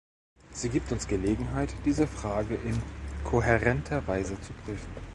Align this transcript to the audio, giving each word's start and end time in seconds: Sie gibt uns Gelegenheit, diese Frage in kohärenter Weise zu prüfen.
Sie 0.49 0.69
gibt 0.69 0.91
uns 0.91 1.07
Gelegenheit, 1.07 1.75
diese 1.85 2.07
Frage 2.07 2.55
in 2.55 2.81
kohärenter 3.23 4.07
Weise 4.07 4.33
zu 4.41 4.51
prüfen. 4.65 4.91